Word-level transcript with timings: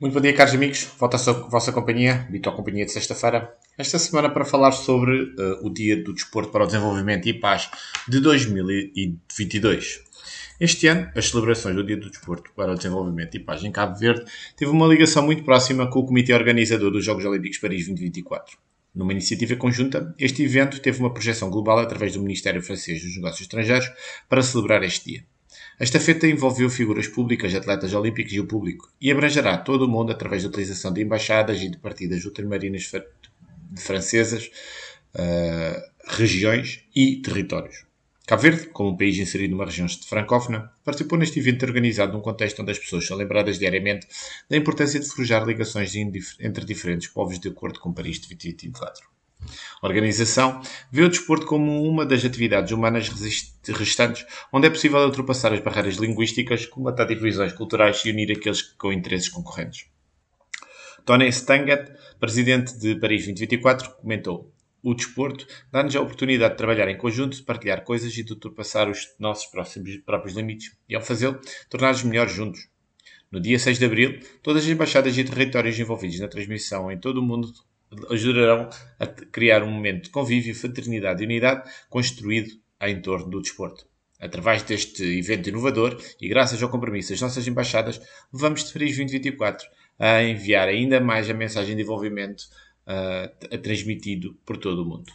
Muito 0.00 0.14
bom 0.14 0.20
dia, 0.22 0.32
caros 0.32 0.54
amigos. 0.54 0.88
Volto 0.98 1.16
à 1.16 1.32
vossa 1.50 1.70
companhia, 1.72 2.26
Vitor 2.30 2.56
Companhia 2.56 2.86
de 2.86 2.90
sexta-feira. 2.90 3.54
Esta 3.76 3.98
semana 3.98 4.30
para 4.30 4.46
falar 4.46 4.72
sobre 4.72 5.24
uh, 5.24 5.58
o 5.60 5.68
Dia 5.68 6.02
do 6.02 6.14
Desporto 6.14 6.50
para 6.50 6.64
o 6.64 6.66
Desenvolvimento 6.66 7.28
e 7.28 7.34
Paz 7.34 7.70
de 8.08 8.18
2022. 8.18 10.00
Este 10.58 10.86
ano, 10.86 11.12
as 11.14 11.28
celebrações 11.28 11.76
do 11.76 11.84
Dia 11.84 11.98
do 11.98 12.08
Desporto 12.08 12.50
para 12.56 12.72
o 12.72 12.76
Desenvolvimento 12.76 13.36
e 13.36 13.40
Paz 13.40 13.62
em 13.62 13.70
Cabo 13.70 13.98
Verde 13.98 14.24
teve 14.56 14.70
uma 14.70 14.86
ligação 14.86 15.22
muito 15.22 15.44
próxima 15.44 15.86
com 15.90 15.98
o 15.98 16.06
Comitê 16.06 16.32
Organizador 16.32 16.90
dos 16.90 17.04
Jogos 17.04 17.26
Olímpicos 17.26 17.58
Paris 17.58 17.84
2024. 17.84 18.56
Numa 18.94 19.12
iniciativa 19.12 19.54
conjunta, 19.54 20.14
este 20.18 20.42
evento 20.42 20.80
teve 20.80 20.98
uma 20.98 21.12
projeção 21.12 21.50
global 21.50 21.78
através 21.78 22.14
do 22.14 22.22
Ministério 22.22 22.62
Francês 22.62 23.02
dos 23.02 23.16
Negócios 23.16 23.42
Estrangeiros 23.42 23.90
para 24.30 24.40
celebrar 24.40 24.82
este 24.82 25.10
dia. 25.10 25.24
Esta 25.80 25.98
feta 25.98 26.26
envolveu 26.26 26.68
figuras 26.68 27.08
públicas, 27.08 27.54
atletas 27.54 27.94
olímpicos 27.94 28.34
e 28.34 28.38
o 28.38 28.46
público, 28.46 28.92
e 29.00 29.10
abrangerá 29.10 29.56
todo 29.56 29.86
o 29.86 29.88
mundo 29.88 30.12
através 30.12 30.42
da 30.42 30.50
utilização 30.50 30.92
de 30.92 31.00
embaixadas 31.00 31.58
e 31.62 31.70
de 31.70 31.78
partidas 31.78 32.22
ultramarinas 32.26 32.92
francesas, 33.78 34.50
uh, 35.14 35.80
regiões 36.06 36.84
e 36.94 37.16
territórios. 37.22 37.86
Cabo 38.26 38.42
Verde, 38.42 38.66
como 38.66 38.90
um 38.90 38.96
país 38.96 39.16
inserido 39.16 39.52
numa 39.52 39.64
região 39.64 39.88
francófona, 40.06 40.70
participou 40.84 41.18
neste 41.18 41.38
evento 41.38 41.64
organizado 41.64 42.12
num 42.12 42.20
contexto 42.20 42.60
onde 42.60 42.72
as 42.72 42.78
pessoas 42.78 43.06
são 43.06 43.16
lembradas 43.16 43.58
diariamente 43.58 44.06
da 44.50 44.58
importância 44.58 45.00
de 45.00 45.08
forjar 45.08 45.46
ligações 45.46 45.94
entre 45.96 46.66
diferentes 46.66 47.08
povos 47.08 47.40
de 47.40 47.48
acordo 47.48 47.80
com 47.80 47.90
Paris 47.90 48.20
de 48.20 48.28
2024. 48.28 49.19
A 49.82 49.86
organização 49.86 50.60
vê 50.90 51.02
o 51.02 51.08
desporto 51.08 51.46
como 51.46 51.82
uma 51.82 52.04
das 52.04 52.24
atividades 52.24 52.72
humanas 52.72 53.08
restantes 53.68 54.26
onde 54.52 54.66
é 54.66 54.70
possível 54.70 54.98
ultrapassar 55.00 55.52
as 55.52 55.60
barreiras 55.60 55.96
linguísticas, 55.96 56.66
combater 56.66 57.06
divisões 57.06 57.52
culturais 57.52 58.04
e 58.04 58.10
unir 58.10 58.30
aqueles 58.32 58.62
com 58.62 58.92
interesses 58.92 59.28
concorrentes. 59.28 59.86
Tony 61.04 61.28
Stanget, 61.28 61.92
presidente 62.18 62.78
de 62.78 62.94
Paris 62.96 63.24
2024, 63.24 63.90
comentou: 63.96 64.52
O 64.82 64.94
desporto 64.94 65.46
dá-nos 65.72 65.96
a 65.96 66.00
oportunidade 66.02 66.52
de 66.52 66.58
trabalhar 66.58 66.88
em 66.88 66.98
conjunto, 66.98 67.36
de 67.36 67.42
partilhar 67.42 67.82
coisas 67.82 68.16
e 68.16 68.22
de 68.22 68.32
ultrapassar 68.32 68.88
os 68.88 69.08
nossos 69.18 69.50
próprios 70.04 70.36
limites, 70.36 70.76
e 70.88 70.94
ao 70.94 71.02
fazê-lo, 71.02 71.40
tornar-nos 71.68 72.02
melhores 72.02 72.32
juntos. 72.32 72.68
No 73.32 73.40
dia 73.40 73.58
6 73.58 73.78
de 73.78 73.84
abril, 73.84 74.20
todas 74.42 74.64
as 74.64 74.68
embaixadas 74.68 75.16
e 75.16 75.24
territórios 75.24 75.78
envolvidos 75.78 76.18
na 76.18 76.28
transmissão 76.28 76.90
em 76.90 76.98
todo 76.98 77.18
o 77.18 77.22
mundo 77.22 77.52
ajudarão 78.10 78.68
a 78.98 79.06
criar 79.06 79.62
um 79.62 79.70
momento 79.70 80.04
de 80.04 80.10
convívio, 80.10 80.54
fraternidade 80.54 81.22
e 81.22 81.26
unidade 81.26 81.68
construído 81.88 82.50
em 82.80 83.00
torno 83.00 83.28
do 83.28 83.40
desporto. 83.40 83.86
Através 84.18 84.62
deste 84.62 85.02
evento 85.02 85.48
inovador 85.48 85.98
e 86.20 86.28
graças 86.28 86.62
ao 86.62 86.68
compromisso 86.68 87.10
das 87.10 87.20
nossas 87.20 87.46
embaixadas, 87.48 88.00
levamos 88.32 88.64
de 88.64 88.72
Paris 88.72 88.96
2024 88.96 89.66
a 89.98 90.22
enviar 90.22 90.68
ainda 90.68 91.00
mais 91.00 91.28
a 91.28 91.34
mensagem 91.34 91.74
de 91.74 91.82
envolvimento 91.82 92.44
uh, 92.86 93.58
transmitido 93.58 94.34
por 94.44 94.56
todo 94.56 94.82
o 94.82 94.86
mundo. 94.86 95.12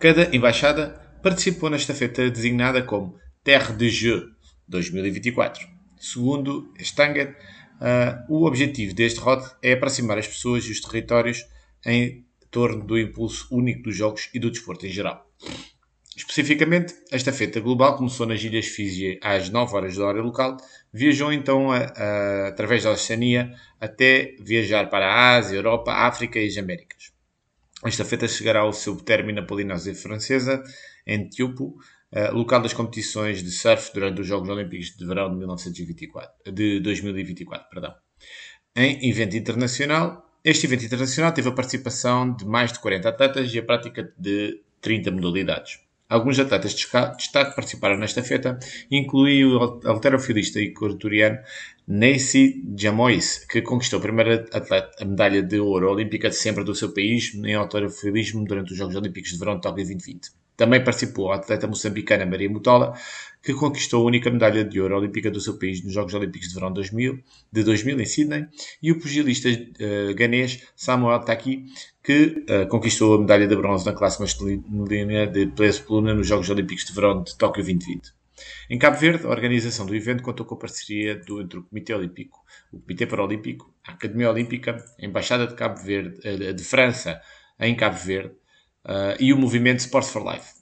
Cada 0.00 0.34
embaixada 0.34 1.00
participou 1.22 1.70
nesta 1.70 1.94
festa 1.94 2.30
designada 2.30 2.82
como 2.82 3.18
Terre 3.42 3.74
de 3.74 3.88
Jeux 3.88 4.26
2024. 4.68 5.66
Segundo 5.98 6.72
Stanger, 6.78 7.36
Uh, 7.84 8.32
o 8.32 8.46
objetivo 8.46 8.94
deste 8.94 9.20
ROD 9.20 9.44
é 9.62 9.74
aproximar 9.74 10.16
as 10.16 10.26
pessoas 10.26 10.64
e 10.64 10.72
os 10.72 10.80
territórios 10.80 11.46
em 11.84 12.24
torno 12.50 12.82
do 12.82 12.98
impulso 12.98 13.46
único 13.50 13.82
dos 13.82 13.94
jogos 13.94 14.30
e 14.32 14.38
do 14.38 14.50
desporto 14.50 14.86
em 14.86 14.90
geral. 14.90 15.30
Especificamente, 16.16 16.94
esta 17.10 17.30
festa 17.30 17.60
global 17.60 17.98
começou 17.98 18.24
nas 18.24 18.42
Ilhas 18.42 18.68
Fiji 18.68 19.18
às 19.20 19.50
9 19.50 19.74
horas 19.74 19.96
da 19.98 20.06
hora 20.06 20.22
local, 20.22 20.56
viajou 20.90 21.30
então 21.30 21.70
a, 21.70 21.78
a, 21.78 22.48
através 22.48 22.84
da 22.84 22.92
Oceania 22.92 23.52
até 23.78 24.34
viajar 24.40 24.88
para 24.88 25.06
a 25.06 25.36
Ásia, 25.36 25.56
Europa, 25.56 25.92
África 25.92 26.38
e 26.38 26.46
as 26.46 26.56
Américas. 26.56 27.12
Esta 27.84 28.02
festa 28.02 28.26
chegará 28.26 28.60
ao 28.60 28.72
seu 28.72 28.96
término 28.96 29.42
na 29.42 29.46
Polinésia 29.46 29.94
Francesa, 29.94 30.62
em 31.06 31.28
Tiopo, 31.28 31.64
uh, 31.64 31.76
local 32.32 32.62
das 32.62 32.72
competições 32.72 33.42
de 33.42 33.50
surf 33.50 33.92
durante 33.92 34.20
os 34.20 34.26
Jogos 34.26 34.48
Olímpicos 34.48 34.96
de 34.96 35.06
Verão 35.06 35.30
de, 35.30 35.36
1924, 35.36 36.52
de 36.52 36.80
2024. 36.80 37.68
Perdão. 37.68 37.94
Em 38.76 39.08
evento 39.08 39.36
internacional, 39.36 40.24
este 40.44 40.66
evento 40.66 40.84
internacional 40.84 41.32
teve 41.32 41.48
a 41.48 41.52
participação 41.52 42.34
de 42.34 42.44
mais 42.44 42.72
de 42.72 42.78
40 42.78 43.08
atletas 43.08 43.54
e 43.54 43.58
a 43.58 43.62
prática 43.62 44.12
de 44.18 44.60
30 44.80 45.10
modalidades. 45.10 45.80
Alguns 46.08 46.38
atletas 46.38 46.74
de 46.74 46.86
destaque 47.16 47.56
participaram 47.56 47.96
nesta 47.96 48.22
festa, 48.22 48.58
inclui 48.90 49.44
o 49.44 49.80
alterofilista 49.86 50.60
equatoriano 50.60 51.38
Nancy 51.88 52.62
Jamois, 52.78 53.44
que 53.46 53.62
conquistou 53.62 53.98
a 53.98 54.02
primeira 54.02 54.46
atleta, 54.52 54.90
a 55.00 55.04
medalha 55.04 55.42
de 55.42 55.58
ouro 55.58 55.90
olímpica 55.90 56.28
de 56.28 56.36
sempre 56.36 56.62
do 56.62 56.74
seu 56.74 56.92
país 56.92 57.34
em 57.34 57.54
alterofilismo 57.54 58.44
durante 58.44 58.72
os 58.72 58.78
Jogos 58.78 58.94
Olímpicos 58.96 59.30
de 59.30 59.38
Verão 59.38 59.56
de 59.56 59.62
Tóquio 59.62 59.84
2020. 59.84 60.43
Também 60.56 60.82
participou 60.82 61.32
a 61.32 61.36
atleta 61.36 61.66
moçambicana 61.66 62.24
Maria 62.24 62.48
Mutola, 62.48 62.94
que 63.42 63.52
conquistou 63.52 64.02
a 64.02 64.06
única 64.06 64.30
medalha 64.30 64.64
de 64.64 64.80
ouro 64.80 64.96
olímpica 64.96 65.30
do 65.30 65.40
seu 65.40 65.58
país 65.58 65.82
nos 65.84 65.92
Jogos 65.92 66.14
Olímpicos 66.14 66.48
de 66.48 66.54
Verão 66.54 66.72
2000, 66.72 67.22
de 67.52 67.64
2000 67.64 68.00
em 68.00 68.06
Sydney, 68.06 68.46
e 68.82 68.92
o 68.92 68.98
pugilista 68.98 69.48
uh, 69.48 70.14
ganês 70.14 70.62
Samuel 70.76 71.20
Taki, 71.20 71.66
que 72.02 72.44
uh, 72.48 72.68
conquistou 72.68 73.16
a 73.16 73.20
medalha 73.20 73.46
de 73.46 73.56
bronze 73.56 73.84
na 73.84 73.92
classe 73.92 74.20
masculina 74.20 75.26
de 75.26 75.46
peso 75.48 75.84
pluna 75.84 76.14
nos 76.14 76.26
Jogos 76.26 76.48
Olímpicos 76.48 76.84
de 76.84 76.92
Verão 76.92 77.22
de 77.22 77.36
Tóquio 77.36 77.62
2020. 77.62 78.12
Em 78.70 78.78
Cabo 78.78 78.96
Verde, 78.96 79.26
a 79.26 79.30
organização 79.30 79.86
do 79.86 79.94
evento 79.94 80.22
contou 80.22 80.46
com 80.46 80.54
a 80.54 80.58
parceria 80.58 81.16
do, 81.16 81.40
entre 81.40 81.58
o 81.58 81.62
Comitê 81.62 81.94
Olímpico, 81.94 82.44
o 82.72 82.80
Comitê 82.80 83.06
Paralímpico, 83.06 83.72
a 83.86 83.92
Academia 83.92 84.30
Olímpica, 84.30 84.84
a 85.00 85.04
Embaixada 85.04 85.46
de, 85.46 85.54
Cabo 85.54 85.80
Verde, 85.80 86.18
uh, 86.26 86.52
de 86.54 86.64
França 86.64 87.20
em 87.60 87.76
Cabo 87.76 87.96
Verde, 87.96 88.34
uh, 88.84 89.16
e 89.18 89.32
o 89.32 89.38
movimento 89.38 89.80
Sports 89.80 90.10
for 90.10 90.24
Life. 90.32 90.52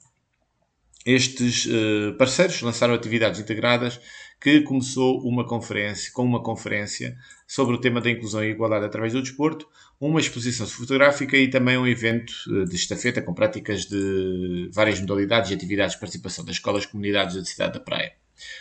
Estes 1.05 1.65
uh, 1.65 2.13
parceiros 2.17 2.61
lançaram 2.61 2.93
atividades 2.93 3.39
integradas 3.39 3.99
que 4.39 4.61
começou 4.61 5.21
uma 5.25 5.47
conferência, 5.47 6.11
com 6.11 6.23
uma 6.23 6.43
conferência 6.43 7.15
sobre 7.47 7.75
o 7.75 7.79
tema 7.79 8.01
da 8.01 8.09
inclusão 8.09 8.43
e 8.43 8.49
igualdade 8.49 8.85
através 8.85 9.13
do 9.13 9.21
desporto, 9.21 9.65
uma 9.99 10.19
exposição 10.19 10.67
fotográfica 10.67 11.37
e 11.37 11.49
também 11.49 11.77
um 11.77 11.87
evento 11.87 12.33
eh, 12.49 12.65
de 12.65 12.75
estafeta 12.75 13.21
com 13.21 13.33
práticas 13.33 13.85
de 13.85 14.69
várias 14.73 14.99
modalidades 14.99 15.49
e 15.49 15.53
atividades 15.53 15.93
de 15.93 15.99
participação 16.01 16.43
das 16.43 16.55
escolas 16.55 16.85
comunidades 16.85 17.35
da 17.37 17.45
cidade 17.45 17.73
da 17.73 17.79
Praia. 17.79 18.11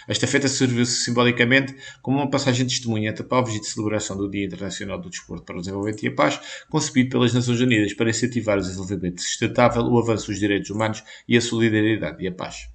A 0.09 0.13
estafeta 0.13 0.49
serviu-se 0.49 1.05
simbolicamente 1.05 1.75
como 2.01 2.19
uma 2.19 2.31
passagem 2.31 2.67
de 2.67 2.75
testemunha 2.75 3.11
entre 3.11 3.25
povos 3.25 3.55
e 3.55 3.61
de 3.61 3.67
celebração 3.67 4.17
do 4.17 4.31
Dia 4.31 4.45
Internacional 4.45 4.99
do 4.99 5.11
Desporto 5.11 5.45
para 5.45 5.57
o 5.57 5.61
Desenvolvimento 5.61 6.03
e 6.03 6.09
a 6.09 6.15
Paz, 6.15 6.41
concebido 6.69 7.11
pelas 7.11 7.33
Nações 7.33 7.61
Unidas 7.61 7.95
para 7.95 8.11
incentivar 8.11 8.59
o 8.59 8.61
desenvolvimento 8.61 9.21
sustentável, 9.21 9.83
o 9.83 9.99
avanço 9.99 10.27
dos 10.27 10.39
direitos 10.39 10.71
humanos 10.71 11.03
e 11.27 11.37
a 11.37 11.41
solidariedade 11.41 12.23
e 12.23 12.29
a 12.29 12.33
paz. 12.33 12.69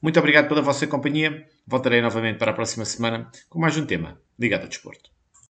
Muito 0.00 0.18
obrigado 0.18 0.48
pela 0.48 0.60
vossa 0.60 0.86
companhia. 0.86 1.46
Voltarei 1.66 2.02
novamente 2.02 2.38
para 2.38 2.50
a 2.50 2.54
próxima 2.54 2.84
semana 2.84 3.30
com 3.48 3.60
mais 3.60 3.76
um 3.76 3.86
tema 3.86 4.20
ligado 4.38 4.62
ao 4.62 4.68
desporto. 4.68 5.21